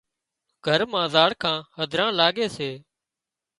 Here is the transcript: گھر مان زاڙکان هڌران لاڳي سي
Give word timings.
گھر 0.65 0.81
مان 0.91 1.07
زاڙکان 1.13 1.57
هڌران 1.77 2.11
لاڳي 2.19 2.45
سي 2.55 2.69